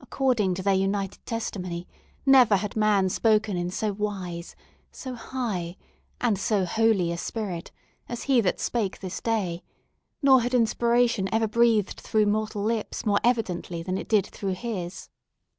[0.00, 1.86] According to their united testimony,
[2.24, 4.56] never had man spoken in so wise,
[4.90, 5.76] so high,
[6.18, 7.70] and so holy a spirit,
[8.08, 9.62] as he that spake this day;
[10.22, 15.10] nor had inspiration ever breathed through mortal lips more evidently than it did through his.